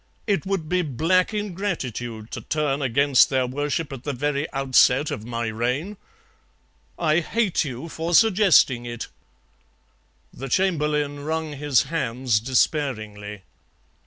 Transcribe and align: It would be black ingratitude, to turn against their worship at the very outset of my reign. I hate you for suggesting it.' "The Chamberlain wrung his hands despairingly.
It 0.25 0.47
would 0.47 0.67
be 0.67 0.81
black 0.81 1.31
ingratitude, 1.31 2.31
to 2.31 2.41
turn 2.41 2.81
against 2.81 3.29
their 3.29 3.45
worship 3.45 3.93
at 3.93 4.03
the 4.03 4.13
very 4.13 4.51
outset 4.51 5.11
of 5.11 5.25
my 5.27 5.45
reign. 5.45 5.95
I 6.97 7.19
hate 7.19 7.63
you 7.63 7.87
for 7.87 8.15
suggesting 8.15 8.83
it.' 8.87 9.09
"The 10.33 10.49
Chamberlain 10.49 11.19
wrung 11.19 11.51
his 11.53 11.83
hands 11.83 12.39
despairingly. 12.39 13.43